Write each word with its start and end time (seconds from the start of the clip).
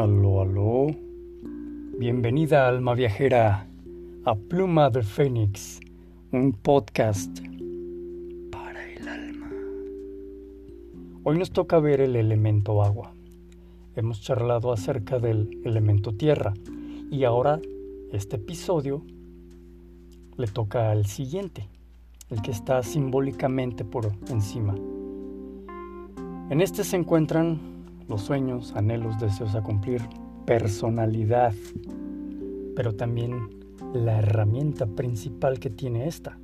Aló, 0.00 0.40
aló. 0.40 0.86
Bienvenida, 1.98 2.66
alma 2.66 2.94
viajera, 2.94 3.68
a 4.24 4.34
Pluma 4.34 4.88
de 4.88 5.02
Fénix, 5.02 5.78
un 6.32 6.52
podcast 6.52 7.38
para 8.50 8.90
el 8.94 9.06
alma. 9.06 9.50
Hoy 11.22 11.36
nos 11.36 11.50
toca 11.50 11.78
ver 11.80 12.00
el 12.00 12.16
elemento 12.16 12.82
agua. 12.82 13.12
Hemos 13.94 14.22
charlado 14.22 14.72
acerca 14.72 15.18
del 15.18 15.60
elemento 15.66 16.14
tierra 16.14 16.54
y 17.10 17.24
ahora 17.24 17.60
este 18.10 18.36
episodio 18.36 19.02
le 20.38 20.46
toca 20.46 20.92
al 20.92 21.04
siguiente, 21.04 21.68
el 22.30 22.40
que 22.40 22.52
está 22.52 22.82
simbólicamente 22.82 23.84
por 23.84 24.10
encima. 24.30 24.74
En 26.48 26.62
este 26.62 26.84
se 26.84 26.96
encuentran 26.96 27.69
los 28.10 28.22
sueños, 28.22 28.74
anhelos, 28.74 29.20
deseos 29.20 29.54
a 29.54 29.62
cumplir, 29.62 30.02
personalidad, 30.44 31.54
pero 32.74 32.92
también 32.96 33.48
la 33.94 34.18
herramienta 34.18 34.86
principal 34.86 35.60
que 35.60 35.70
tiene 35.70 36.08
esta 36.08 36.36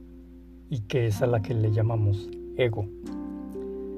y 0.71 0.83
que 0.83 1.09
es 1.09 1.23
a 1.23 1.27
la 1.27 1.43
que 1.43 1.55
le 1.55 1.73
llamamos 1.73 2.31
ego. 2.57 2.87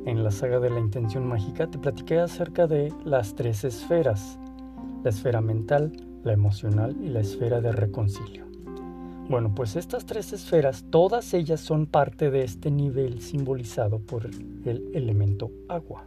En 0.06 0.24
la 0.24 0.30
saga 0.30 0.60
de 0.60 0.70
la 0.70 0.80
intención 0.80 1.26
mágica 1.26 1.66
te 1.66 1.78
platiqué 1.78 2.20
acerca 2.20 2.66
de 2.66 2.90
las 3.04 3.34
tres 3.34 3.64
esferas, 3.64 4.38
la 5.04 5.10
esfera 5.10 5.42
mental, 5.42 5.92
la 6.24 6.32
emocional 6.32 6.96
y 7.02 7.08
la 7.08 7.20
esfera 7.20 7.60
de 7.60 7.72
reconcilio. 7.72 8.46
Bueno, 9.28 9.54
pues 9.54 9.76
estas 9.76 10.06
tres 10.06 10.32
esferas, 10.32 10.86
todas 10.88 11.34
ellas 11.34 11.60
son 11.60 11.84
parte 11.84 12.30
de 12.30 12.44
este 12.44 12.70
nivel 12.70 13.20
simbolizado 13.20 13.98
por 13.98 14.24
el 14.24 14.90
elemento 14.94 15.50
agua. 15.68 16.06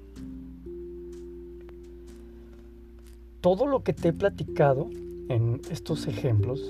Todo 3.41 3.65
lo 3.65 3.83
que 3.83 3.93
te 3.93 4.09
he 4.09 4.13
platicado 4.13 4.89
en 5.27 5.61
estos 5.71 6.07
ejemplos 6.07 6.61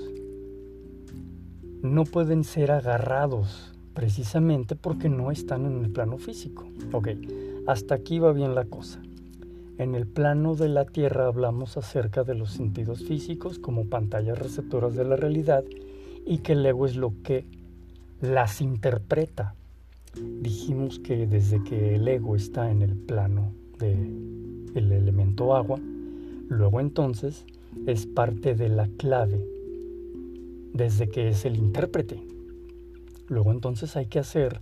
no 1.82 2.04
pueden 2.04 2.44
ser 2.44 2.70
agarrados 2.70 3.74
precisamente 3.94 4.74
porque 4.74 5.10
no 5.10 5.30
están 5.30 5.66
en 5.66 5.84
el 5.84 5.90
plano 5.90 6.16
físico. 6.16 6.66
Ok, 6.92 7.08
hasta 7.66 7.94
aquí 7.94 8.18
va 8.18 8.32
bien 8.32 8.54
la 8.54 8.64
cosa. 8.64 9.02
En 9.76 9.94
el 9.94 10.06
plano 10.06 10.54
de 10.54 10.68
la 10.68 10.86
Tierra 10.86 11.26
hablamos 11.26 11.76
acerca 11.76 12.24
de 12.24 12.34
los 12.34 12.52
sentidos 12.52 13.04
físicos 13.04 13.58
como 13.58 13.86
pantallas 13.86 14.38
receptoras 14.38 14.94
de 14.94 15.04
la 15.04 15.16
realidad 15.16 15.64
y 16.24 16.38
que 16.38 16.52
el 16.52 16.64
ego 16.64 16.86
es 16.86 16.96
lo 16.96 17.12
que 17.22 17.44
las 18.20 18.60
interpreta. 18.62 19.54
Dijimos 20.40 21.00
que 21.00 21.26
desde 21.26 21.62
que 21.64 21.96
el 21.96 22.06
ego 22.08 22.36
está 22.36 22.70
en 22.70 22.82
el 22.82 22.94
plano 22.94 23.52
del 23.78 24.92
elemento 24.92 25.56
agua, 25.56 25.80
Luego 26.52 26.80
entonces 26.80 27.46
es 27.86 28.04
parte 28.04 28.54
de 28.54 28.68
la 28.68 28.86
clave 28.98 29.42
desde 30.74 31.08
que 31.08 31.28
es 31.28 31.46
el 31.46 31.56
intérprete. 31.56 32.22
Luego 33.26 33.52
entonces 33.52 33.96
hay 33.96 34.04
que 34.04 34.18
hacer 34.18 34.60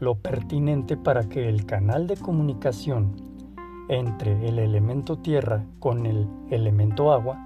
lo 0.00 0.16
pertinente 0.16 0.98
para 0.98 1.30
que 1.30 1.48
el 1.48 1.64
canal 1.64 2.06
de 2.06 2.18
comunicación 2.18 3.16
entre 3.88 4.46
el 4.46 4.58
elemento 4.58 5.16
tierra 5.16 5.64
con 5.78 6.04
el 6.04 6.28
elemento 6.50 7.10
agua 7.10 7.38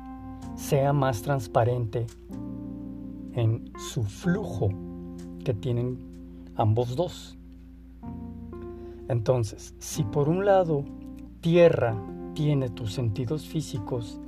sea 0.56 0.92
más 0.92 1.22
transparente 1.22 2.08
en 3.34 3.72
su 3.78 4.02
flujo 4.02 4.70
que 5.44 5.54
tienen 5.54 6.00
ambos 6.56 6.96
dos. 6.96 7.38
Entonces, 9.08 9.76
si 9.78 10.02
por 10.02 10.28
un 10.28 10.44
lado 10.44 10.84
tierra 11.40 11.94
tiene 12.34 12.68
tus 12.68 12.92
sentidos 12.92 13.46
físicos 13.46 14.20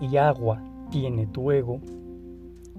y 0.00 0.16
agua 0.16 0.62
tiene 0.90 1.26
tu 1.26 1.50
ego, 1.50 1.80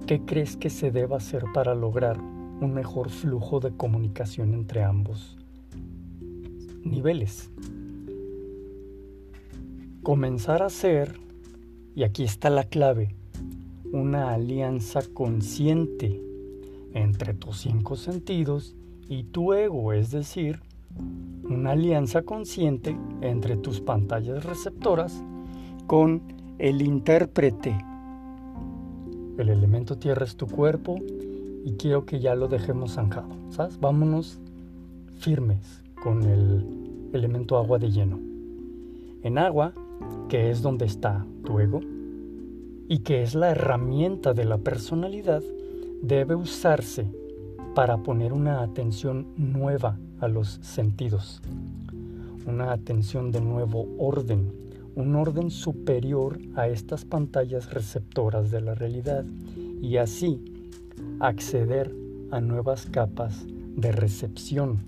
¿qué 0.08 0.22
crees 0.26 0.58
que 0.58 0.70
se 0.70 0.92
deba 0.92 1.18
hacer 1.18 1.44
para 1.54 1.76
lograr 1.76 2.20
un 2.20 2.74
mejor 2.74 3.10
flujo 3.10 3.60
de 3.60 3.72
comunicación 3.72 4.54
entre 4.54 4.84
ambos 4.84 5.38
niveles? 6.84 7.52
Comenzar 10.02 10.64
a 10.64 10.68
hacer, 10.68 11.20
y 11.94 12.04
aquí 12.04 12.24
está 12.24 12.50
la 12.50 12.64
clave, 12.64 13.16
una 13.92 14.34
alianza 14.34 15.02
consciente 15.14 16.22
entre 16.94 17.34
tus 17.34 17.60
cinco 17.60 17.96
sentidos 17.96 18.76
y 19.08 19.24
tu 19.24 19.54
ego, 19.54 19.94
es 19.94 20.12
decir, 20.12 20.62
una 21.50 21.72
alianza 21.72 22.22
consciente 22.22 22.98
entre 23.22 23.58
tus 23.58 23.82
pantallas 23.82 24.46
receptoras 24.46 25.24
con 25.88 26.22
el 26.60 26.82
intérprete. 26.82 27.76
El 29.38 29.50
elemento 29.50 29.98
tierra 29.98 30.26
es 30.26 30.36
tu 30.36 30.48
cuerpo 30.48 30.98
y 31.66 31.74
quiero 31.74 32.06
que 32.06 32.20
ya 32.20 32.36
lo 32.36 32.48
dejemos 32.48 32.94
zanjado, 32.94 33.30
¿sabes? 33.50 33.80
Vámonos 33.80 34.40
firmes 35.18 35.84
con 36.04 36.24
el 36.24 37.10
elemento 37.14 37.58
agua 37.58 37.80
de 37.80 37.92
lleno. 37.92 38.20
En 39.24 39.38
agua, 39.38 39.74
que 40.30 40.50
es 40.50 40.62
donde 40.62 40.86
está 40.86 41.26
tu 41.44 41.60
ego 41.60 41.82
y 42.88 43.00
que 43.00 43.24
es 43.24 43.36
la 43.36 43.52
herramienta 43.52 44.34
de 44.34 44.46
la 44.46 44.60
personalidad, 44.60 45.42
debe 46.02 46.36
usarse 46.36 47.08
para 47.76 47.98
poner 47.98 48.34
una 48.34 48.62
atención 48.62 49.28
nueva 49.36 49.98
a 50.20 50.28
los 50.28 50.60
sentidos, 50.62 51.42
una 52.46 52.72
atención 52.72 53.32
de 53.32 53.42
nuevo 53.42 53.88
orden, 53.98 54.52
un 54.96 55.16
orden 55.16 55.52
superior 55.52 56.40
a 56.56 56.68
estas 56.68 57.06
pantallas 57.06 57.74
receptoras 57.74 58.52
de 58.52 58.62
la 58.62 58.76
realidad 58.76 59.24
y 59.82 59.98
así 59.98 60.42
acceder 61.20 61.94
a 62.32 62.42
nuevas 62.42 62.86
capas 62.86 63.46
de 63.76 63.92
recepción. 63.92 64.80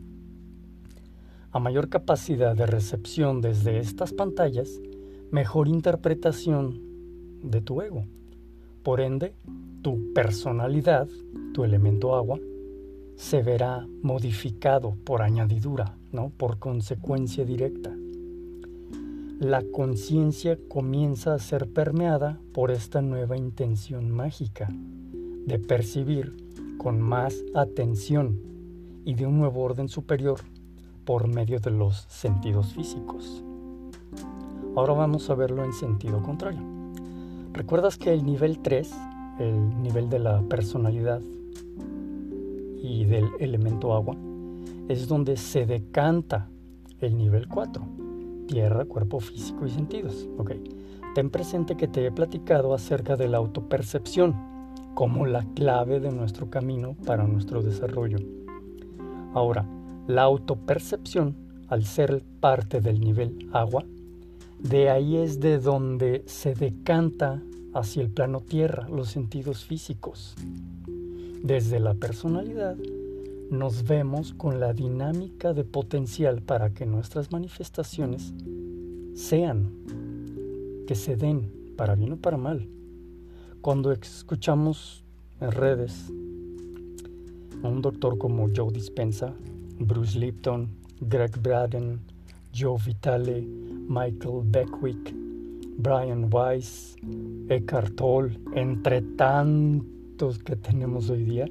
A 1.51 1.59
mayor 1.59 1.89
capacidad 1.89 2.55
de 2.55 2.65
recepción 2.65 3.41
desde 3.41 3.79
estas 3.79 4.13
pantallas, 4.13 4.79
mejor 5.31 5.67
interpretación 5.67 6.79
de 7.43 7.61
tu 7.61 7.81
ego. 7.81 8.05
Por 8.83 9.01
ende, 9.01 9.33
tu 9.81 10.13
personalidad, 10.13 11.07
tu 11.53 11.63
elemento 11.63 12.15
agua, 12.15 12.39
se 13.21 13.43
verá 13.43 13.87
modificado 14.01 14.95
por 15.05 15.21
añadidura, 15.21 15.95
¿no? 16.11 16.31
por 16.31 16.57
consecuencia 16.57 17.45
directa. 17.45 17.95
La 19.39 19.61
conciencia 19.71 20.57
comienza 20.67 21.35
a 21.35 21.39
ser 21.39 21.71
permeada 21.71 22.41
por 22.51 22.71
esta 22.71 23.03
nueva 23.03 23.37
intención 23.37 24.09
mágica 24.09 24.69
de 25.45 25.59
percibir 25.59 26.35
con 26.79 26.99
más 26.99 27.35
atención 27.53 28.41
y 29.05 29.13
de 29.13 29.27
un 29.27 29.37
nuevo 29.37 29.61
orden 29.61 29.87
superior 29.87 30.39
por 31.05 31.27
medio 31.27 31.59
de 31.59 31.69
los 31.69 32.07
sentidos 32.09 32.73
físicos. 32.73 33.43
Ahora 34.75 34.93
vamos 34.93 35.29
a 35.29 35.35
verlo 35.35 35.63
en 35.63 35.73
sentido 35.73 36.23
contrario. 36.23 36.63
¿Recuerdas 37.53 37.99
que 37.99 38.13
el 38.13 38.25
nivel 38.25 38.59
3, 38.63 38.91
el 39.39 39.83
nivel 39.83 40.09
de 40.09 40.17
la 40.17 40.41
personalidad, 40.41 41.21
y 42.81 43.05
del 43.05 43.25
elemento 43.39 43.93
agua, 43.93 44.15
es 44.87 45.07
donde 45.07 45.37
se 45.37 45.65
decanta 45.65 46.49
el 46.99 47.17
nivel 47.17 47.47
4, 47.47 47.83
tierra, 48.47 48.85
cuerpo 48.85 49.19
físico 49.19 49.65
y 49.65 49.69
sentidos. 49.69 50.27
Ok, 50.37 50.51
ten 51.15 51.29
presente 51.29 51.75
que 51.75 51.87
te 51.87 52.05
he 52.05 52.11
platicado 52.11 52.73
acerca 52.73 53.15
de 53.15 53.27
la 53.27 53.37
autopercepción 53.37 54.35
como 54.93 55.25
la 55.25 55.45
clave 55.55 55.99
de 55.99 56.11
nuestro 56.11 56.49
camino 56.49 56.95
para 57.05 57.25
nuestro 57.25 57.61
desarrollo. 57.61 58.17
Ahora, 59.33 59.65
la 60.07 60.23
autopercepción, 60.23 61.35
al 61.67 61.85
ser 61.85 62.23
parte 62.39 62.81
del 62.81 62.99
nivel 62.99 63.49
agua, 63.53 63.85
de 64.59 64.89
ahí 64.89 65.17
es 65.17 65.39
de 65.39 65.57
donde 65.57 66.23
se 66.27 66.53
decanta 66.53 67.41
hacia 67.73 68.03
el 68.03 68.09
plano 68.09 68.41
tierra, 68.41 68.87
los 68.89 69.09
sentidos 69.09 69.63
físicos. 69.63 70.35
Desde 71.43 71.79
la 71.79 71.95
personalidad 71.95 72.77
nos 73.49 73.87
vemos 73.87 74.31
con 74.31 74.59
la 74.59 74.73
dinámica 74.73 75.53
de 75.53 75.63
potencial 75.63 76.43
para 76.43 76.69
que 76.69 76.85
nuestras 76.85 77.31
manifestaciones 77.31 78.31
sean, 79.15 79.71
que 80.85 80.93
se 80.93 81.15
den, 81.15 81.51
para 81.75 81.95
bien 81.95 82.11
o 82.11 82.17
para 82.17 82.37
mal. 82.37 82.69
Cuando 83.59 83.91
escuchamos 83.91 85.03
en 85.39 85.51
redes 85.51 86.13
a 87.63 87.67
un 87.67 87.81
doctor 87.81 88.19
como 88.19 88.47
Joe 88.55 88.71
Dispensa, 88.71 89.33
Bruce 89.79 90.19
Lipton, 90.19 90.69
Greg 90.99 91.41
Braden, 91.41 92.01
Joe 92.55 92.77
Vitale, 92.85 93.41
Michael 93.41 94.43
Beckwith, 94.45 95.11
Brian 95.79 96.29
Weiss, 96.31 96.95
Eckhart 97.49 97.95
Tolle, 97.95 98.39
entre 98.53 99.01
tantos 99.01 100.00
que 100.29 100.55
tenemos 100.55 101.09
hoy 101.09 101.23
día, 101.23 101.47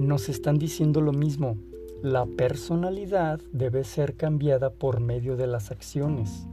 nos 0.00 0.28
están 0.28 0.58
diciendo 0.58 1.00
lo 1.00 1.12
mismo. 1.12 1.56
La 2.02 2.26
personalidad 2.26 3.40
debe 3.52 3.84
ser 3.84 4.16
cambiada 4.16 4.70
por 4.70 4.98
medio 4.98 5.36
de 5.36 5.46
las 5.46 5.70
acciones. 5.70 6.46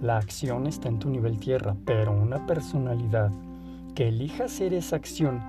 la 0.00 0.16
acción 0.16 0.66
está 0.66 0.88
en 0.88 0.98
tu 0.98 1.10
nivel 1.10 1.38
tierra, 1.38 1.76
pero 1.84 2.12
una 2.12 2.46
personalidad 2.46 3.32
que 3.94 4.08
elija 4.08 4.44
hacer 4.44 4.72
esa 4.72 4.96
acción 4.96 5.42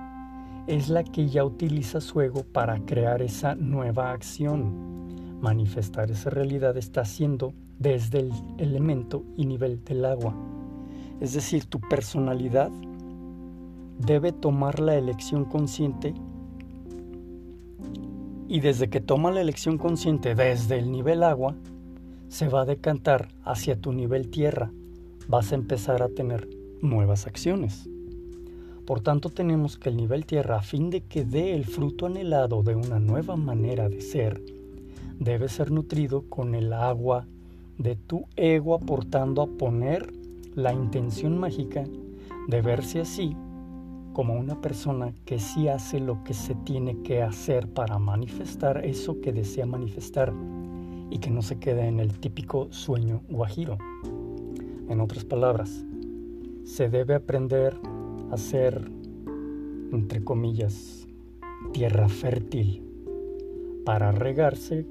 es 0.66 0.88
la 0.88 1.04
que 1.04 1.28
ya 1.28 1.44
utiliza 1.44 2.00
su 2.00 2.20
ego 2.20 2.42
para 2.42 2.84
crear 2.84 3.22
esa 3.22 3.54
nueva 3.54 4.10
acción. 4.10 5.08
Manifestar 5.40 6.10
esa 6.10 6.28
realidad 6.28 6.76
está 6.76 7.02
haciendo 7.02 7.54
desde 7.78 8.18
el 8.18 8.32
elemento 8.58 9.22
y 9.36 9.46
nivel 9.46 9.82
del 9.84 10.04
agua. 10.04 10.34
Es 11.20 11.32
decir, 11.34 11.64
tu 11.66 11.80
personalidad 11.80 12.70
debe 14.04 14.32
tomar 14.32 14.80
la 14.80 14.96
elección 14.96 15.44
consciente 15.44 16.14
y 18.48 18.60
desde 18.60 18.90
que 18.90 19.00
toma 19.00 19.30
la 19.30 19.40
elección 19.40 19.78
consciente 19.78 20.34
desde 20.34 20.78
el 20.78 20.90
nivel 20.90 21.22
agua, 21.22 21.54
se 22.28 22.48
va 22.48 22.62
a 22.62 22.66
decantar 22.66 23.28
hacia 23.44 23.80
tu 23.80 23.92
nivel 23.92 24.28
tierra. 24.28 24.70
Vas 25.28 25.52
a 25.52 25.54
empezar 25.54 26.02
a 26.02 26.08
tener 26.08 26.48
nuevas 26.82 27.26
acciones. 27.26 27.88
Por 28.84 29.00
tanto, 29.00 29.30
tenemos 29.30 29.78
que 29.78 29.88
el 29.88 29.96
nivel 29.96 30.26
tierra, 30.26 30.56
a 30.56 30.62
fin 30.62 30.90
de 30.90 31.02
que 31.02 31.24
dé 31.24 31.54
el 31.54 31.64
fruto 31.64 32.06
anhelado 32.06 32.62
de 32.62 32.74
una 32.74 32.98
nueva 32.98 33.36
manera 33.36 33.88
de 33.88 34.02
ser, 34.02 34.42
debe 35.18 35.48
ser 35.48 35.70
nutrido 35.70 36.24
con 36.28 36.54
el 36.54 36.72
agua 36.72 37.26
de 37.78 37.96
tu 37.96 38.26
ego 38.36 38.74
aportando 38.74 39.40
a 39.40 39.46
poner 39.46 40.12
la 40.54 40.74
intención 40.74 41.38
mágica 41.38 41.84
de 42.48 42.60
verse 42.60 43.00
así 43.00 43.34
como 44.12 44.34
una 44.34 44.60
persona 44.60 45.14
que 45.24 45.38
sí 45.38 45.68
hace 45.68 45.98
lo 45.98 46.22
que 46.24 46.34
se 46.34 46.54
tiene 46.54 47.02
que 47.02 47.22
hacer 47.22 47.68
para 47.68 47.98
manifestar 47.98 48.84
eso 48.84 49.20
que 49.20 49.32
desea 49.32 49.66
manifestar 49.66 50.32
y 51.10 51.18
que 51.18 51.30
no 51.30 51.42
se 51.42 51.58
quede 51.58 51.86
en 51.86 52.00
el 52.00 52.18
típico 52.18 52.68
sueño 52.72 53.22
guajiro. 53.28 53.78
En 54.88 55.00
otras 55.00 55.24
palabras, 55.24 55.84
se 56.64 56.88
debe 56.88 57.14
aprender 57.14 57.78
a 58.30 58.36
ser, 58.36 58.90
entre 59.92 60.22
comillas, 60.22 61.06
tierra 61.72 62.08
fértil 62.08 62.82
para 63.84 64.12
regarse 64.12 64.86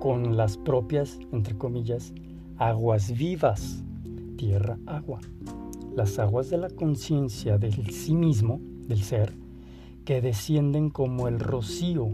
con 0.00 0.36
las 0.36 0.56
propias, 0.58 1.18
entre 1.32 1.56
comillas, 1.56 2.12
aguas 2.58 3.16
vivas, 3.16 3.84
tierra, 4.36 4.78
agua 4.86 5.20
las 5.94 6.18
aguas 6.18 6.48
de 6.48 6.58
la 6.58 6.70
conciencia 6.70 7.58
del 7.58 7.90
sí 7.90 8.14
mismo, 8.14 8.60
del 8.88 9.02
ser, 9.02 9.32
que 10.04 10.20
descienden 10.20 10.90
como 10.90 11.28
el 11.28 11.38
rocío 11.38 12.08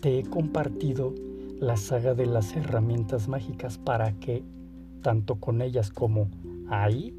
te 0.00 0.18
he 0.18 0.22
compartido 0.24 1.14
la 1.60 1.76
saga 1.76 2.14
de 2.14 2.24
las 2.24 2.56
herramientas 2.56 3.28
mágicas 3.28 3.76
para 3.76 4.18
que 4.18 4.42
tanto 5.02 5.34
con 5.36 5.60
ellas 5.60 5.90
como 5.90 6.30
ahí, 6.68 7.14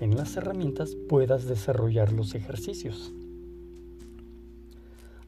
en 0.00 0.16
las 0.16 0.36
herramientas, 0.36 0.96
puedas 1.08 1.44
desarrollar 1.44 2.10
los 2.12 2.34
ejercicios. 2.34 3.12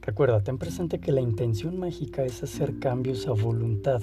Recuerda, 0.01 0.41
ten 0.41 0.57
presente 0.57 0.99
que 0.99 1.11
la 1.11 1.21
intención 1.21 1.77
mágica 1.79 2.25
es 2.25 2.41
hacer 2.41 2.79
cambios 2.79 3.27
a 3.27 3.33
voluntad 3.33 4.01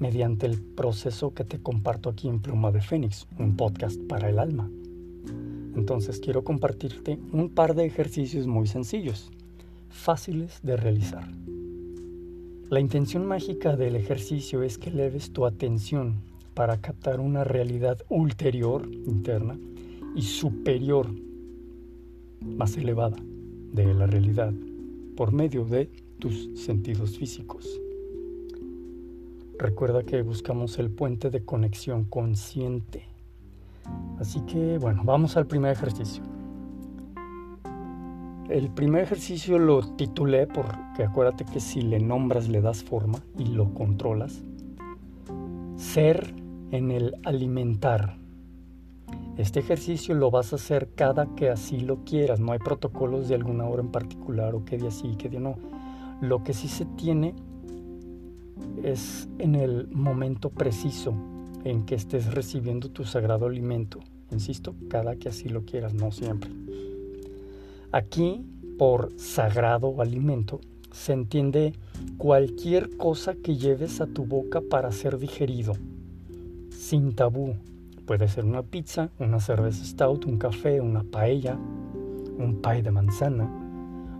mediante 0.00 0.46
el 0.46 0.60
proceso 0.60 1.32
que 1.34 1.44
te 1.44 1.60
comparto 1.60 2.08
aquí 2.08 2.26
en 2.26 2.40
Pluma 2.40 2.72
de 2.72 2.80
Fénix, 2.80 3.28
un 3.38 3.56
podcast 3.56 4.00
para 4.08 4.28
el 4.28 4.38
alma. 4.38 4.68
Entonces 5.76 6.18
quiero 6.18 6.42
compartirte 6.42 7.20
un 7.32 7.50
par 7.50 7.74
de 7.74 7.84
ejercicios 7.84 8.46
muy 8.46 8.66
sencillos, 8.66 9.30
fáciles 9.90 10.58
de 10.62 10.76
realizar. 10.76 11.30
La 12.70 12.80
intención 12.80 13.26
mágica 13.26 13.76
del 13.76 13.94
ejercicio 13.94 14.62
es 14.62 14.78
que 14.78 14.90
eleves 14.90 15.32
tu 15.32 15.44
atención 15.44 16.22
para 16.54 16.80
captar 16.80 17.20
una 17.20 17.44
realidad 17.44 17.98
ulterior, 18.08 18.88
interna, 19.06 19.58
y 20.14 20.22
superior, 20.22 21.06
más 22.40 22.76
elevada, 22.76 23.18
de 23.72 23.94
la 23.94 24.06
realidad, 24.06 24.52
por 25.16 25.32
medio 25.32 25.64
de 25.64 25.88
tus 26.18 26.50
sentidos 26.58 27.16
físicos. 27.16 27.80
Recuerda 29.60 30.04
que 30.04 30.22
buscamos 30.22 30.78
el 30.78 30.90
puente 30.90 31.28
de 31.28 31.44
conexión 31.44 32.04
consciente. 32.04 33.04
Así 34.18 34.40
que 34.46 34.78
bueno, 34.78 35.02
vamos 35.04 35.36
al 35.36 35.46
primer 35.46 35.70
ejercicio. 35.72 36.22
El 38.48 38.70
primer 38.70 39.02
ejercicio 39.02 39.58
lo 39.58 39.82
titulé 39.96 40.46
porque 40.46 41.04
acuérdate 41.04 41.44
que 41.44 41.60
si 41.60 41.82
le 41.82 42.00
nombras 42.00 42.48
le 42.48 42.62
das 42.62 42.82
forma 42.82 43.18
y 43.36 43.48
lo 43.48 43.74
controlas. 43.74 44.42
Ser 45.76 46.34
en 46.70 46.90
el 46.90 47.16
alimentar. 47.26 48.16
Este 49.36 49.60
ejercicio 49.60 50.14
lo 50.14 50.30
vas 50.30 50.54
a 50.54 50.56
hacer 50.56 50.88
cada 50.94 51.34
que 51.34 51.50
así 51.50 51.80
lo 51.80 52.02
quieras. 52.04 52.40
No 52.40 52.52
hay 52.52 52.60
protocolos 52.60 53.28
de 53.28 53.34
alguna 53.34 53.66
hora 53.66 53.82
en 53.82 53.90
particular 53.90 54.54
o 54.54 54.64
qué 54.64 54.78
día 54.78 54.90
sí 54.90 55.08
y 55.08 55.16
qué 55.16 55.28
día 55.28 55.40
no. 55.40 55.56
Lo 56.22 56.42
que 56.44 56.54
sí 56.54 56.66
se 56.66 56.86
tiene 56.86 57.34
es 58.82 59.28
en 59.38 59.54
el 59.54 59.88
momento 59.88 60.50
preciso 60.50 61.14
en 61.64 61.84
que 61.84 61.94
estés 61.94 62.32
recibiendo 62.32 62.90
tu 62.90 63.04
sagrado 63.04 63.46
alimento. 63.46 64.00
Insisto, 64.30 64.74
cada 64.88 65.16
que 65.16 65.28
así 65.28 65.48
lo 65.48 65.64
quieras, 65.64 65.94
no 65.94 66.12
siempre. 66.12 66.50
Aquí, 67.92 68.44
por 68.78 69.12
sagrado 69.18 70.00
alimento, 70.00 70.60
se 70.92 71.12
entiende 71.12 71.74
cualquier 72.16 72.96
cosa 72.96 73.34
que 73.34 73.56
lleves 73.56 74.00
a 74.00 74.06
tu 74.06 74.24
boca 74.24 74.60
para 74.60 74.92
ser 74.92 75.18
digerido, 75.18 75.74
sin 76.70 77.14
tabú. 77.14 77.56
Puede 78.06 78.28
ser 78.28 78.44
una 78.44 78.62
pizza, 78.62 79.10
una 79.18 79.40
cerveza 79.40 79.84
stout, 79.84 80.24
un 80.26 80.38
café, 80.38 80.80
una 80.80 81.04
paella, 81.04 81.54
un 81.54 82.60
pie 82.62 82.82
de 82.82 82.90
manzana 82.90 83.60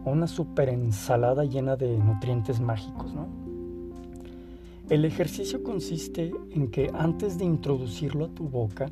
una 0.05 0.27
super 0.27 0.69
ensalada 0.69 1.45
llena 1.45 1.77
de 1.77 1.99
nutrientes 1.99 2.61
mágicos, 2.61 3.13
¿no? 3.15 3.29
El 4.91 5.05
ejercicio 5.05 5.63
consiste 5.63 6.33
en 6.51 6.67
que 6.67 6.91
antes 6.93 7.39
de 7.39 7.45
introducirlo 7.45 8.25
a 8.25 8.35
tu 8.35 8.49
boca, 8.49 8.91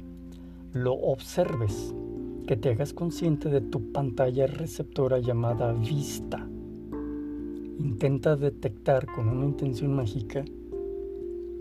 lo 0.72 0.92
observes, 0.92 1.92
que 2.46 2.56
te 2.56 2.68
hagas 2.68 2.92
consciente 2.92 3.48
de 3.48 3.60
tu 3.60 3.90
pantalla 3.90 4.46
receptora 4.46 5.18
llamada 5.18 5.72
vista. 5.72 6.48
Intenta 7.80 8.36
detectar 8.36 9.06
con 9.06 9.28
una 9.28 9.46
intención 9.46 9.92
mágica 9.92 10.44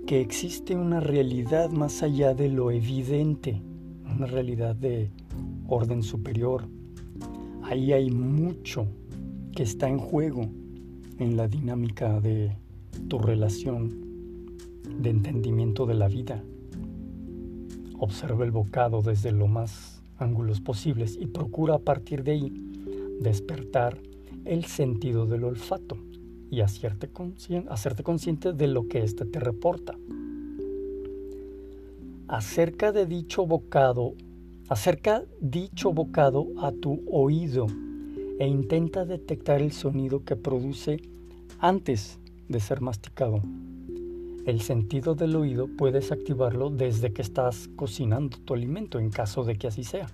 que 0.06 0.22
existe 0.22 0.76
una 0.76 1.00
realidad 1.00 1.72
más 1.72 2.04
allá 2.04 2.36
de 2.36 2.50
lo 2.50 2.70
evidente, 2.70 3.60
una 4.06 4.28
realidad 4.28 4.76
de 4.76 5.10
orden 5.68 6.04
superior. 6.04 6.68
Ahí 7.64 7.92
hay 7.92 8.12
mucho 8.12 8.86
que 9.56 9.64
está 9.64 9.90
en 9.90 9.98
juego 9.98 10.44
en 11.18 11.36
la 11.36 11.48
dinámica 11.48 12.20
de 12.20 12.56
tu 13.08 13.18
relación 13.18 14.07
de 15.00 15.10
entendimiento 15.10 15.86
de 15.86 15.94
la 15.94 16.08
vida. 16.08 16.44
Observa 18.00 18.46
el 18.46 18.52
bocado 18.52 19.02
desde 19.02 19.32
lo 19.32 19.48
más 19.48 20.02
ángulos 20.18 20.62
posibles 20.62 21.18
y 21.20 21.28
procura 21.28 21.76
a 21.76 21.80
partir 21.80 22.24
de 22.24 22.32
ahí 22.32 22.52
despertar 23.20 23.98
el 24.46 24.66
sentido 24.66 25.26
del 25.26 25.44
olfato 25.44 25.98
y 26.50 26.62
hacerte, 26.62 27.10
hacerte 27.70 28.04
consciente 28.04 28.54
de 28.54 28.68
lo 28.68 28.88
que 28.88 29.04
éste 29.04 29.26
te 29.26 29.40
reporta. 29.40 29.96
acerca 32.28 32.92
de 32.92 33.06
dicho 33.06 33.46
bocado, 33.46 34.14
acerca 34.68 35.24
dicho 35.40 35.94
bocado 35.94 36.48
a 36.58 36.74
tu 36.74 37.02
oído 37.10 37.68
e 38.38 38.48
intenta 38.48 39.06
detectar 39.06 39.62
el 39.62 39.72
sonido 39.72 40.26
que 40.26 40.36
produce 40.36 41.02
antes 41.60 42.20
de 42.50 42.60
ser 42.60 42.82
masticado. 42.82 43.42
El 44.48 44.62
sentido 44.62 45.14
del 45.14 45.36
oído 45.36 45.68
puedes 45.68 46.14
activarlo 46.14 46.70
desde 46.70 47.12
que 47.12 47.22
estás 47.22 47.70
cocinando 47.76 48.38
tu 48.38 48.54
alimento 48.54 48.98
en 48.98 49.10
caso 49.10 49.44
de 49.44 49.58
que 49.58 49.68
así 49.68 49.84
sea. 49.84 50.08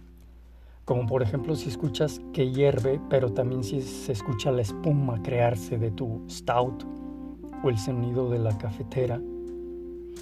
Como 0.85 1.05
por 1.05 1.21
ejemplo 1.21 1.55
si 1.55 1.69
escuchas 1.69 2.19
que 2.33 2.49
hierve, 2.49 2.99
pero 3.11 3.31
también 3.31 3.63
si 3.63 3.83
se 3.83 4.11
escucha 4.11 4.51
la 4.51 4.63
espuma 4.63 5.21
crearse 5.21 5.77
de 5.77 5.91
tu 5.91 6.23
stout 6.27 6.83
o 7.63 7.69
el 7.69 7.77
sonido 7.77 8.27
de 8.31 8.39
la 8.39 8.57
cafetera. 8.57 9.21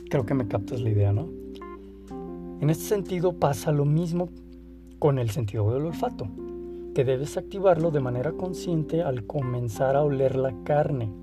Creo 0.09 0.25
que 0.25 0.33
me 0.33 0.45
captas 0.45 0.81
la 0.81 0.89
idea, 0.89 1.13
¿no? 1.13 1.29
En 2.59 2.69
este 2.69 2.83
sentido 2.83 3.31
pasa 3.31 3.71
lo 3.71 3.85
mismo 3.85 4.27
con 4.99 5.19
el 5.19 5.29
sentido 5.29 5.71
del 5.73 5.85
olfato, 5.85 6.27
que 6.93 7.05
debes 7.05 7.37
activarlo 7.37 7.91
de 7.91 8.01
manera 8.01 8.33
consciente 8.33 9.03
al 9.03 9.25
comenzar 9.25 9.95
a 9.95 10.03
oler 10.03 10.35
la 10.35 10.53
carne 10.65 11.20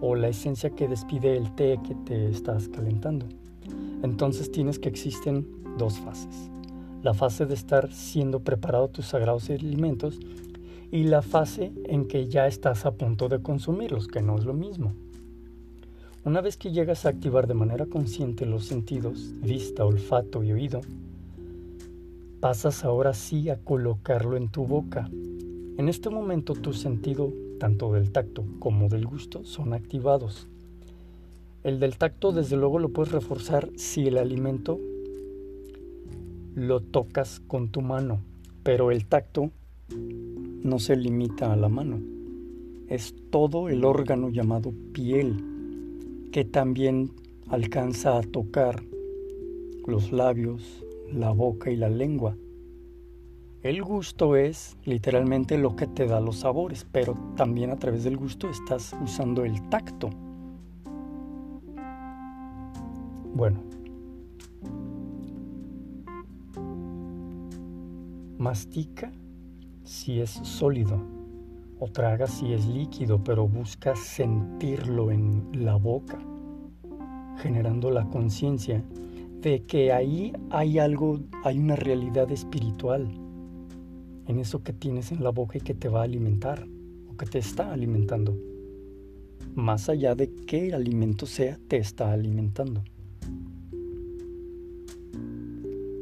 o 0.00 0.14
la 0.14 0.28
esencia 0.28 0.70
que 0.70 0.88
despide 0.88 1.36
el 1.36 1.54
té 1.54 1.78
que 1.86 1.94
te 1.94 2.28
estás 2.28 2.68
calentando. 2.68 3.26
Entonces 4.02 4.52
tienes 4.52 4.78
que 4.78 4.88
existen 4.88 5.46
dos 5.76 5.98
fases. 5.98 6.50
La 7.02 7.14
fase 7.14 7.46
de 7.46 7.54
estar 7.54 7.92
siendo 7.92 8.40
preparado 8.40 8.88
tus 8.88 9.06
sagrados 9.06 9.50
alimentos 9.50 10.18
y 10.90 11.04
la 11.04 11.22
fase 11.22 11.72
en 11.84 12.06
que 12.06 12.28
ya 12.28 12.46
estás 12.46 12.86
a 12.86 12.92
punto 12.92 13.28
de 13.28 13.40
consumirlos, 13.42 14.08
que 14.08 14.22
no 14.22 14.36
es 14.36 14.44
lo 14.44 14.54
mismo. 14.54 14.94
Una 16.24 16.40
vez 16.40 16.56
que 16.56 16.72
llegas 16.72 17.06
a 17.06 17.10
activar 17.10 17.46
de 17.46 17.54
manera 17.54 17.86
consciente 17.86 18.46
los 18.46 18.64
sentidos, 18.64 19.34
vista, 19.40 19.84
olfato 19.84 20.42
y 20.42 20.52
oído, 20.52 20.80
pasas 22.40 22.84
ahora 22.84 23.14
sí 23.14 23.50
a 23.50 23.56
colocarlo 23.56 24.36
en 24.36 24.48
tu 24.48 24.66
boca. 24.66 25.08
En 25.76 25.88
este 25.88 26.10
momento 26.10 26.54
tu 26.54 26.72
sentido, 26.72 27.32
tanto 27.58 27.92
del 27.92 28.12
tacto 28.12 28.44
como 28.58 28.88
del 28.88 29.06
gusto, 29.06 29.44
son 29.44 29.72
activados. 29.72 30.48
El 31.64 31.80
del 31.80 31.98
tacto 31.98 32.32
desde 32.32 32.56
luego 32.56 32.78
lo 32.78 32.90
puedes 32.90 33.12
reforzar 33.12 33.70
si 33.76 34.06
el 34.06 34.16
alimento 34.16 34.78
lo 36.54 36.80
tocas 36.80 37.40
con 37.46 37.68
tu 37.68 37.82
mano, 37.82 38.20
pero 38.62 38.90
el 38.90 39.06
tacto 39.06 39.50
no 39.90 40.78
se 40.78 40.96
limita 40.96 41.52
a 41.52 41.56
la 41.56 41.68
mano. 41.68 42.00
Es 42.88 43.14
todo 43.30 43.68
el 43.68 43.84
órgano 43.84 44.30
llamado 44.30 44.72
piel 44.92 45.44
que 46.32 46.44
también 46.44 47.10
alcanza 47.48 48.18
a 48.18 48.22
tocar 48.22 48.82
los 49.86 50.12
labios, 50.12 50.84
la 51.12 51.30
boca 51.32 51.70
y 51.70 51.76
la 51.76 51.88
lengua. 51.88 52.36
El 53.62 53.82
gusto 53.82 54.36
es 54.36 54.76
literalmente 54.84 55.58
lo 55.58 55.74
que 55.74 55.88
te 55.88 56.06
da 56.06 56.20
los 56.20 56.36
sabores, 56.36 56.86
pero 56.92 57.14
también 57.34 57.72
a 57.72 57.76
través 57.76 58.04
del 58.04 58.16
gusto 58.16 58.48
estás 58.48 58.94
usando 59.02 59.44
el 59.44 59.68
tacto. 59.68 60.10
Bueno. 63.34 63.60
Mastica 68.38 69.10
si 69.82 70.20
es 70.20 70.30
sólido 70.30 71.02
o 71.80 71.88
traga 71.88 72.28
si 72.28 72.52
es 72.52 72.64
líquido, 72.64 73.24
pero 73.24 73.48
busca 73.48 73.96
sentirlo 73.96 75.10
en 75.10 75.64
la 75.64 75.74
boca, 75.74 76.20
generando 77.38 77.90
la 77.90 78.08
conciencia 78.08 78.84
de 79.40 79.64
que 79.64 79.92
ahí 79.92 80.32
hay 80.50 80.78
algo, 80.78 81.18
hay 81.42 81.58
una 81.58 81.74
realidad 81.74 82.30
espiritual 82.30 83.27
en 84.28 84.38
eso 84.38 84.62
que 84.62 84.72
tienes 84.72 85.10
en 85.10 85.24
la 85.24 85.30
boca 85.30 85.58
y 85.58 85.60
que 85.60 85.74
te 85.74 85.88
va 85.88 86.02
a 86.02 86.04
alimentar 86.04 86.68
o 87.10 87.16
que 87.16 87.26
te 87.26 87.38
está 87.38 87.72
alimentando. 87.72 88.36
Más 89.54 89.88
allá 89.88 90.14
de 90.14 90.30
qué 90.46 90.72
alimento 90.72 91.26
sea, 91.26 91.58
te 91.66 91.78
está 91.78 92.12
alimentando. 92.12 92.84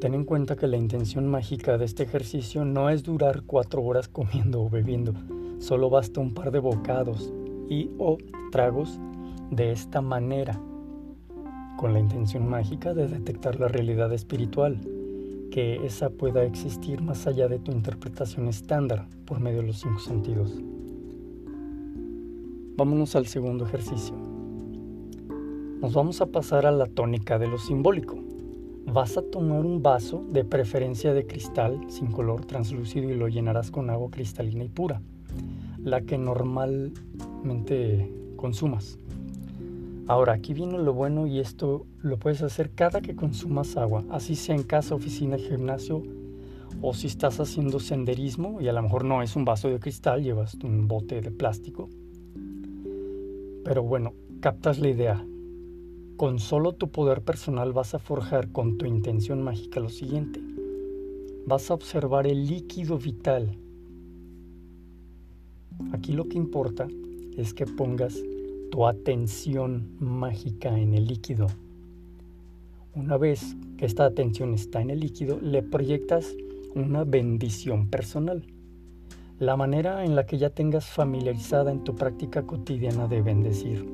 Ten 0.00 0.12
en 0.12 0.25
cuenta 0.25 0.56
que 0.56 0.66
la 0.66 0.76
intención 0.76 1.26
mágica 1.26 1.78
de 1.78 1.87
este 1.87 2.02
ejercicio 2.02 2.66
no 2.66 2.90
es 2.90 3.02
durar 3.02 3.45
cuatro 3.47 3.83
horas 3.83 4.09
comiendo 4.09 4.62
o 4.62 4.68
bebiendo, 4.68 5.14
Solo 5.59 5.88
basta 5.88 6.21
un 6.21 6.35
par 6.35 6.50
de 6.50 6.59
bocados 6.59 7.33
y 7.68 7.90
o 7.99 8.18
tragos 8.52 9.00
de 9.50 9.73
esta 9.73 10.02
manera, 10.02 10.61
con 11.78 11.92
la 11.95 11.99
intención 11.99 12.49
mágica 12.49 12.92
de 12.92 13.09
detectar 13.09 13.59
la 13.59 13.68
realidad 13.68 14.12
espiritual, 14.12 14.78
que 15.50 15.84
esa 15.86 16.10
pueda 16.10 16.44
existir 16.44 17.02
más 17.02 17.26
allá 17.26 17.48
de 17.48 17.58
tu 17.58 17.72
interpretación 17.72 18.48
estándar 18.48 19.06
por 19.24 19.40
medio 19.40 19.60
de 19.60 19.68
los 19.68 19.80
cinco 19.80 19.98
sentidos. 19.98 20.60
Vámonos 22.76 23.16
al 23.16 23.26
segundo 23.26 23.64
ejercicio. 23.64 24.14
Nos 25.80 25.94
vamos 25.94 26.20
a 26.20 26.26
pasar 26.26 26.66
a 26.66 26.72
la 26.72 26.86
tónica 26.86 27.38
de 27.38 27.48
lo 27.48 27.58
simbólico. 27.58 28.18
Vas 28.86 29.16
a 29.16 29.22
tomar 29.22 29.64
un 29.64 29.82
vaso 29.82 30.24
de 30.30 30.44
preferencia 30.44 31.12
de 31.12 31.26
cristal 31.26 31.80
sin 31.88 32.08
color 32.08 32.44
translúcido 32.44 33.10
y 33.10 33.14
lo 33.14 33.28
llenarás 33.28 33.70
con 33.70 33.90
agua 33.90 34.10
cristalina 34.10 34.64
y 34.64 34.68
pura 34.68 35.00
la 35.86 36.00
que 36.00 36.18
normalmente 36.18 38.12
consumas. 38.36 38.98
Ahora, 40.08 40.34
aquí 40.34 40.54
viene 40.54 40.78
lo 40.78 40.92
bueno 40.94 41.26
y 41.26 41.40
esto 41.40 41.86
lo 42.00 42.18
puedes 42.18 42.42
hacer 42.42 42.70
cada 42.70 43.00
que 43.00 43.16
consumas 43.16 43.76
agua, 43.76 44.04
así 44.10 44.36
sea 44.36 44.54
en 44.54 44.62
casa, 44.62 44.94
oficina, 44.94 45.36
gimnasio 45.36 46.02
o 46.82 46.94
si 46.94 47.06
estás 47.06 47.40
haciendo 47.40 47.80
senderismo 47.80 48.60
y 48.60 48.68
a 48.68 48.72
lo 48.72 48.82
mejor 48.82 49.04
no 49.04 49.22
es 49.22 49.34
un 49.34 49.44
vaso 49.44 49.68
de 49.68 49.80
cristal, 49.80 50.22
llevas 50.22 50.54
un 50.62 50.86
bote 50.88 51.20
de 51.20 51.30
plástico. 51.30 51.88
Pero 53.64 53.82
bueno, 53.82 54.12
captas 54.40 54.78
la 54.78 54.88
idea. 54.88 55.26
Con 56.16 56.38
solo 56.38 56.72
tu 56.72 56.90
poder 56.90 57.22
personal 57.22 57.72
vas 57.72 57.94
a 57.94 57.98
forjar 57.98 58.52
con 58.52 58.78
tu 58.78 58.86
intención 58.86 59.42
mágica 59.42 59.80
lo 59.80 59.88
siguiente. 59.88 60.40
Vas 61.46 61.70
a 61.70 61.75
observar 61.75 62.26
el 62.26 62.46
líquido 62.46 62.98
vital 62.98 63.58
Aquí 65.92 66.12
lo 66.12 66.28
que 66.28 66.38
importa 66.38 66.88
es 67.36 67.52
que 67.52 67.66
pongas 67.66 68.16
tu 68.70 68.87
atención 68.87 69.96
mágica 69.99 70.78
en 70.78 70.94
el 70.94 71.06
líquido. 71.06 71.46
Una 72.94 73.16
vez 73.16 73.56
que 73.76 73.87
esta 73.87 74.04
atención 74.04 74.54
está 74.54 74.80
en 74.80 74.90
el 74.90 75.00
líquido, 75.00 75.38
le 75.40 75.62
proyectas 75.62 76.35
una 76.75 77.04
bendición 77.04 77.88
personal. 77.88 78.44
La 79.38 79.56
manera 79.56 80.04
en 80.04 80.16
la 80.16 80.26
que 80.26 80.38
ya 80.38 80.50
tengas 80.50 80.87
familiarizada 80.87 81.70
en 81.70 81.85
tu 81.85 81.94
práctica 81.94 82.42
cotidiana 82.42 83.06
de 83.06 83.23
bendecir. 83.23 83.87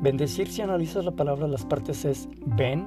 Bendecir, 0.00 0.48
si 0.48 0.62
analizas 0.62 1.04
la 1.04 1.12
palabra, 1.12 1.48
las 1.48 1.64
partes 1.64 2.04
es 2.04 2.28
ven, 2.46 2.86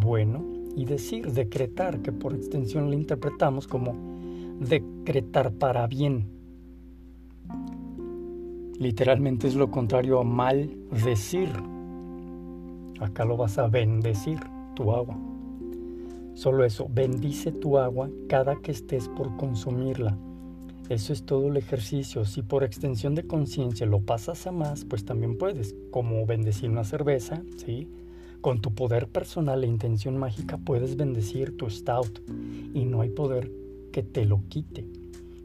bueno, 0.00 0.44
y 0.76 0.84
decir, 0.84 1.32
decretar, 1.32 2.00
que 2.00 2.12
por 2.12 2.34
extensión 2.34 2.86
lo 2.86 2.94
interpretamos 2.94 3.66
como 3.66 3.94
decretar 4.60 5.52
para 5.52 5.86
bien 5.86 6.42
Literalmente 8.82 9.46
es 9.46 9.54
lo 9.54 9.70
contrario 9.70 10.18
a 10.18 10.24
mal 10.24 10.68
decir. 11.04 11.48
Acá 12.98 13.24
lo 13.24 13.36
vas 13.36 13.56
a 13.58 13.68
bendecir, 13.68 14.40
tu 14.74 14.90
agua. 14.90 15.16
Solo 16.34 16.64
eso, 16.64 16.88
bendice 16.92 17.52
tu 17.52 17.78
agua 17.78 18.10
cada 18.28 18.56
que 18.56 18.72
estés 18.72 19.08
por 19.08 19.36
consumirla. 19.36 20.18
Eso 20.88 21.12
es 21.12 21.22
todo 21.22 21.46
el 21.46 21.58
ejercicio. 21.58 22.24
Si 22.24 22.42
por 22.42 22.64
extensión 22.64 23.14
de 23.14 23.24
conciencia 23.24 23.86
lo 23.86 24.00
pasas 24.00 24.48
a 24.48 24.50
más, 24.50 24.84
pues 24.84 25.04
también 25.04 25.38
puedes, 25.38 25.76
como 25.92 26.26
bendecir 26.26 26.68
una 26.68 26.82
cerveza, 26.82 27.40
¿sí? 27.64 27.88
Con 28.40 28.60
tu 28.60 28.74
poder 28.74 29.06
personal 29.06 29.62
e 29.62 29.68
intención 29.68 30.16
mágica 30.16 30.58
puedes 30.58 30.96
bendecir 30.96 31.56
tu 31.56 31.70
stout 31.70 32.18
y 32.74 32.84
no 32.84 33.02
hay 33.02 33.10
poder 33.10 33.48
que 33.92 34.02
te 34.02 34.24
lo 34.24 34.42
quite. 34.48 34.84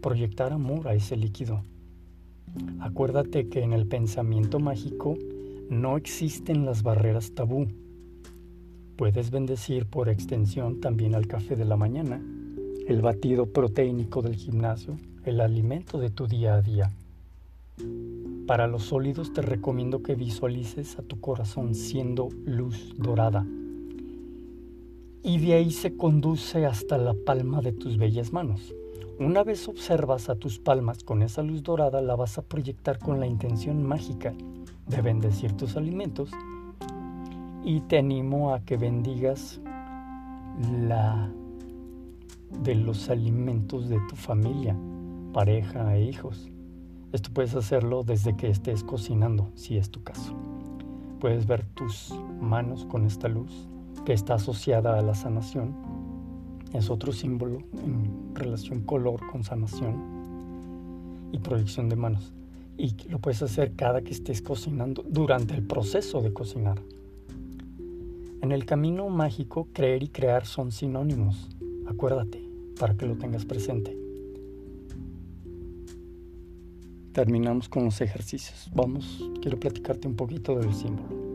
Proyectar 0.01 0.53
amor 0.53 0.87
a 0.87 0.95
ese 0.95 1.15
líquido. 1.15 1.61
Acuérdate 2.79 3.49
que 3.49 3.63
en 3.63 3.73
el 3.73 3.87
pensamiento 3.87 4.59
mágico 4.59 5.17
no 5.69 5.97
existen 5.97 6.65
las 6.65 6.83
barreras 6.83 7.33
tabú. 7.33 7.67
Puedes 8.95 9.31
bendecir 9.31 9.85
por 9.85 10.09
extensión 10.09 10.79
también 10.79 11.13
al 11.13 11.27
café 11.27 11.55
de 11.55 11.65
la 11.65 11.75
mañana, 11.75 12.21
el 12.87 13.01
batido 13.01 13.47
proteínico 13.47 14.21
del 14.21 14.35
gimnasio, 14.35 14.97
el 15.25 15.41
alimento 15.41 15.99
de 15.99 16.09
tu 16.09 16.27
día 16.27 16.55
a 16.55 16.61
día. 16.61 16.91
Para 18.47 18.67
los 18.67 18.83
sólidos 18.83 19.33
te 19.33 19.41
recomiendo 19.41 20.01
que 20.01 20.15
visualices 20.15 20.97
a 20.97 21.01
tu 21.01 21.19
corazón 21.19 21.75
siendo 21.75 22.29
luz 22.45 22.95
dorada. 22.97 23.45
Y 25.21 25.37
de 25.39 25.53
ahí 25.53 25.71
se 25.71 25.97
conduce 25.97 26.65
hasta 26.65 26.97
la 26.97 27.13
palma 27.13 27.61
de 27.61 27.73
tus 27.73 27.97
bellas 27.97 28.31
manos. 28.31 28.73
Una 29.19 29.43
vez 29.43 29.67
observas 29.67 30.29
a 30.29 30.35
tus 30.35 30.59
palmas 30.59 31.03
con 31.03 31.23
esa 31.23 31.41
luz 31.41 31.63
dorada, 31.63 32.01
la 32.01 32.15
vas 32.15 32.37
a 32.37 32.43
proyectar 32.43 32.99
con 32.99 33.19
la 33.19 33.25
intención 33.25 33.81
mágica 33.81 34.31
de 34.85 35.01
bendecir 35.01 35.53
tus 35.53 35.75
alimentos 35.75 36.29
y 37.63 37.81
te 37.81 37.97
animo 37.97 38.53
a 38.53 38.59
que 38.59 38.77
bendigas 38.77 39.59
la 40.87 41.31
de 42.61 42.75
los 42.75 43.09
alimentos 43.09 43.89
de 43.89 43.99
tu 44.07 44.15
familia, 44.15 44.77
pareja 45.33 45.95
e 45.95 46.03
hijos. 46.03 46.51
Esto 47.11 47.31
puedes 47.33 47.55
hacerlo 47.55 48.03
desde 48.03 48.37
que 48.37 48.51
estés 48.51 48.83
cocinando, 48.83 49.49
si 49.55 49.77
es 49.77 49.89
tu 49.89 50.03
caso. 50.03 50.35
Puedes 51.19 51.47
ver 51.47 51.65
tus 51.73 52.13
manos 52.39 52.85
con 52.85 53.07
esta 53.07 53.27
luz 53.27 53.67
que 54.05 54.13
está 54.13 54.35
asociada 54.35 54.99
a 54.99 55.01
la 55.01 55.15
sanación. 55.15 55.96
Es 56.77 56.91
otro 56.91 57.11
símbolo 57.11 57.63
en 57.83 58.35
relación 58.35 58.81
color 58.81 59.19
con 59.31 59.43
sanación 59.43 59.95
y 61.31 61.39
proyección 61.39 61.89
de 61.89 61.95
manos. 61.95 62.33
Y 62.77 62.93
lo 63.09 63.17
puedes 63.17 63.41
hacer 63.41 63.73
cada 63.75 64.01
que 64.01 64.11
estés 64.11 64.43
cocinando, 64.43 65.03
durante 65.09 65.55
el 65.55 65.63
proceso 65.63 66.21
de 66.21 66.31
cocinar. 66.31 66.79
En 68.43 68.51
el 68.51 68.67
camino 68.67 69.09
mágico, 69.09 69.67
creer 69.73 70.03
y 70.03 70.09
crear 70.09 70.45
son 70.45 70.71
sinónimos. 70.71 71.49
Acuérdate, 71.87 72.47
para 72.79 72.95
que 72.95 73.07
lo 73.07 73.17
tengas 73.17 73.43
presente. 73.43 73.97
Terminamos 77.11 77.69
con 77.69 77.85
los 77.85 77.99
ejercicios. 78.01 78.69
Vamos, 78.75 79.27
quiero 79.41 79.59
platicarte 79.59 80.07
un 80.07 80.15
poquito 80.15 80.55
del 80.59 80.71
símbolo. 80.75 81.26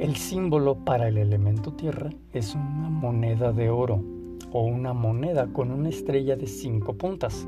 El 0.00 0.16
símbolo 0.16 0.76
para 0.76 1.08
el 1.08 1.18
elemento 1.18 1.74
tierra 1.74 2.08
es 2.32 2.54
una 2.54 2.88
moneda 2.88 3.52
de 3.52 3.68
oro 3.68 4.02
o 4.50 4.62
una 4.62 4.94
moneda 4.94 5.46
con 5.52 5.70
una 5.70 5.90
estrella 5.90 6.36
de 6.36 6.46
cinco 6.46 6.94
puntas. 6.94 7.46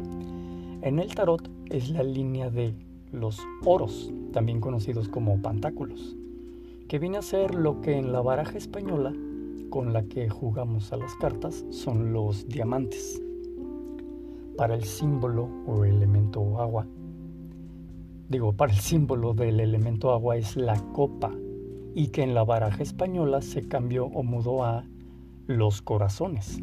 En 0.82 0.98
el 0.98 1.14
tarot 1.14 1.48
es 1.70 1.88
la 1.88 2.02
línea 2.02 2.50
de 2.50 2.74
los 3.10 3.40
oros, 3.64 4.12
también 4.34 4.60
conocidos 4.60 5.08
como 5.08 5.40
pantáculos, 5.40 6.14
que 6.88 6.98
viene 6.98 7.16
a 7.16 7.22
ser 7.22 7.54
lo 7.54 7.80
que 7.80 7.96
en 7.96 8.12
la 8.12 8.20
baraja 8.20 8.58
española 8.58 9.14
con 9.70 9.94
la 9.94 10.02
que 10.02 10.28
jugamos 10.28 10.92
a 10.92 10.98
las 10.98 11.14
cartas 11.14 11.64
son 11.70 12.12
los 12.12 12.46
diamantes. 12.48 13.22
Para 14.58 14.74
el 14.74 14.84
símbolo 14.84 15.48
o 15.66 15.86
elemento 15.86 16.60
agua, 16.60 16.86
digo, 18.28 18.52
para 18.52 18.74
el 18.74 18.78
símbolo 18.78 19.32
del 19.32 19.58
elemento 19.58 20.12
agua 20.12 20.36
es 20.36 20.54
la 20.54 20.78
copa 20.92 21.32
y 21.94 22.08
que 22.08 22.22
en 22.22 22.34
la 22.34 22.44
baraja 22.44 22.82
española 22.82 23.42
se 23.42 23.66
cambió 23.68 24.06
o 24.06 24.22
mudó 24.22 24.64
a 24.64 24.84
los 25.46 25.82
corazones. 25.82 26.60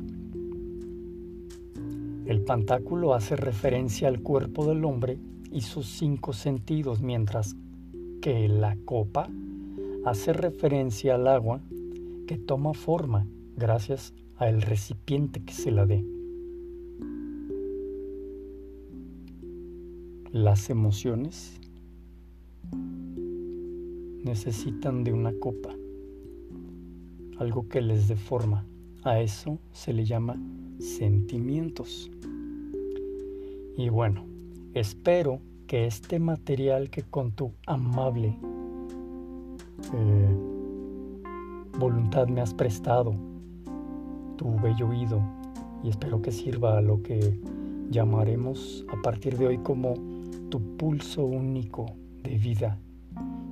El 2.26 2.44
pantáculo 2.44 3.14
hace 3.14 3.36
referencia 3.36 4.08
al 4.08 4.22
cuerpo 4.22 4.66
del 4.66 4.86
hombre 4.86 5.20
y 5.52 5.62
sus 5.62 5.88
cinco 5.88 6.34
sentidos, 6.34 7.02
mientras 7.02 7.56
que 8.22 8.48
la 8.48 8.78
copa 8.86 9.30
hace 10.06 10.34
referencia 10.34 11.16
al 11.16 11.28
agua 11.28 11.62
que 12.28 12.38
toma 12.38 12.74
forma 12.74 13.26
gracias 13.56 14.14
al 14.38 14.62
recipiente 14.62 15.44
que 15.44 15.54
se 15.54 15.72
la 15.72 15.86
dé. 15.86 16.06
Las 20.32 20.70
emociones 20.70 21.59
necesitan 24.30 25.04
de 25.04 25.12
una 25.12 25.34
copa, 25.34 25.70
algo 27.40 27.68
que 27.68 27.82
les 27.82 28.08
dé 28.08 28.16
forma. 28.16 28.64
A 29.04 29.20
eso 29.22 29.58
se 29.72 29.92
le 29.92 30.06
llama 30.06 30.40
sentimientos. 30.80 32.12
Y 33.76 33.90
bueno, 33.90 34.28
espero 34.76 35.40
que 35.66 35.88
este 35.88 36.20
material 36.20 36.92
que 36.92 37.02
con 37.02 37.32
tu 37.32 37.54
amable 37.66 38.38
eh, 39.94 40.36
voluntad 41.80 42.28
me 42.28 42.42
has 42.42 42.54
prestado, 42.54 43.16
tu 44.38 44.60
bello 44.62 44.90
oído, 44.90 45.24
y 45.84 45.90
espero 45.90 46.22
que 46.22 46.32
sirva 46.32 46.78
a 46.78 46.82
lo 46.82 47.02
que 47.02 47.40
llamaremos 47.90 48.86
a 48.90 49.02
partir 49.02 49.40
de 49.40 49.48
hoy 49.48 49.58
como 49.58 49.96
tu 50.50 50.78
pulso 50.78 51.26
único 51.26 51.88
de 52.22 52.38
vida, 52.38 52.78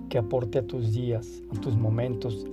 que 0.09 0.17
aporte 0.17 0.59
a 0.59 0.67
tus 0.67 0.93
días, 0.93 1.43
a 1.55 1.59
tus 1.59 1.75
momentos 1.75 2.45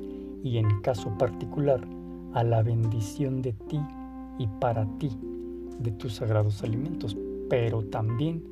y 0.43 0.59
en 0.59 0.81
caso 0.81 1.17
particular 1.19 1.87
a 2.33 2.43
la 2.45 2.63
bendición 2.63 3.43
de 3.43 3.53
ti 3.53 3.81
y 4.39 4.47
para 4.61 4.87
ti 4.99 5.11
de 5.79 5.91
tus 5.93 6.15
sagrados 6.15 6.63
alimentos, 6.63 7.17
pero 7.49 7.83
también 7.83 8.43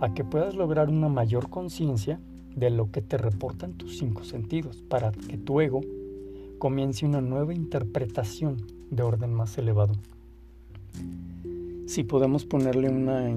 a 0.00 0.12
que 0.14 0.24
puedas 0.24 0.54
lograr 0.54 0.88
una 0.88 1.08
mayor 1.08 1.50
conciencia 1.50 2.20
de 2.56 2.70
lo 2.70 2.90
que 2.90 3.02
te 3.02 3.16
reportan 3.16 3.74
tus 3.74 3.98
cinco 3.98 4.24
sentidos, 4.24 4.82
para 4.88 5.12
que 5.12 5.38
tu 5.38 5.60
ego 5.60 5.80
comience 6.58 7.06
una 7.06 7.20
nueva 7.20 7.54
interpretación 7.54 8.56
de 8.90 9.02
orden 9.02 9.32
más 9.32 9.56
elevado. 9.56 9.94
Si 11.86 12.04
podemos 12.04 12.44
ponerle 12.44 12.88
una 12.88 13.30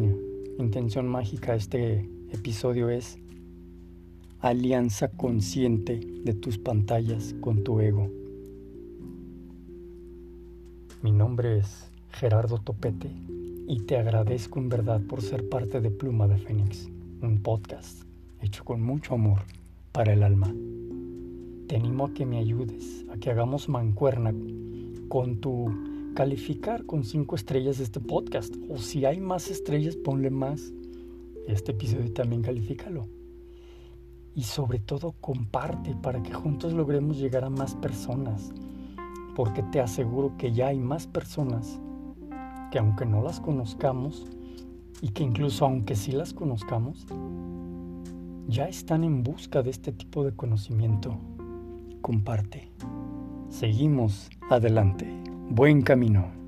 intención 0.57 1.07
mágica 1.07 1.53
a 1.53 1.55
este 1.55 2.09
episodio 2.31 2.89
es 2.89 3.17
alianza 4.43 5.07
consciente 5.07 6.01
de 6.25 6.33
tus 6.33 6.57
pantallas 6.57 7.33
con 7.39 7.63
tu 7.63 7.79
ego. 7.79 8.11
Mi 11.01 11.13
nombre 11.13 11.59
es 11.59 11.89
Gerardo 12.09 12.57
Topete 12.57 13.09
y 13.69 13.83
te 13.83 13.95
agradezco 13.95 14.59
en 14.59 14.67
verdad 14.67 14.99
por 15.07 15.21
ser 15.21 15.47
parte 15.47 15.79
de 15.79 15.91
Pluma 15.91 16.27
de 16.27 16.37
Fénix, 16.37 16.89
un 17.21 17.41
podcast 17.41 18.03
hecho 18.41 18.65
con 18.65 18.81
mucho 18.81 19.13
amor 19.13 19.39
para 19.93 20.11
el 20.11 20.23
alma. 20.23 20.53
Te 21.69 21.77
animo 21.77 22.07
a 22.07 22.13
que 22.13 22.25
me 22.25 22.37
ayudes, 22.37 23.05
a 23.13 23.17
que 23.17 23.31
hagamos 23.31 23.69
mancuerna 23.69 24.33
con 25.07 25.39
tu 25.39 25.73
calificar 26.15 26.85
con 26.85 27.05
cinco 27.05 27.37
estrellas 27.37 27.79
este 27.79 28.01
podcast. 28.01 28.53
O 28.67 28.77
si 28.77 29.05
hay 29.05 29.21
más 29.21 29.49
estrellas, 29.49 29.95
ponle 29.95 30.29
más. 30.29 30.73
Este 31.47 31.71
episodio 31.71 32.11
también 32.11 32.41
califícalo. 32.41 33.07
Y 34.35 34.43
sobre 34.43 34.79
todo 34.79 35.13
comparte 35.21 35.95
para 35.95 36.21
que 36.23 36.33
juntos 36.33 36.73
logremos 36.73 37.17
llegar 37.17 37.43
a 37.43 37.49
más 37.49 37.75
personas. 37.75 38.51
Porque 39.35 39.63
te 39.63 39.79
aseguro 39.79 40.35
que 40.37 40.51
ya 40.51 40.67
hay 40.67 40.79
más 40.79 41.07
personas 41.07 41.79
que 42.71 42.79
aunque 42.79 43.05
no 43.05 43.21
las 43.21 43.39
conozcamos, 43.39 44.25
y 45.03 45.09
que 45.09 45.21
incluso 45.21 45.65
aunque 45.65 45.95
sí 45.97 46.13
las 46.13 46.33
conozcamos, 46.33 47.05
ya 48.47 48.69
están 48.69 49.03
en 49.03 49.21
busca 49.21 49.61
de 49.61 49.69
este 49.69 49.91
tipo 49.91 50.23
de 50.23 50.33
conocimiento 50.33 51.17
comparte. 52.01 52.71
Seguimos 53.49 54.29
adelante. 54.49 55.05
Buen 55.49 55.81
camino. 55.81 56.42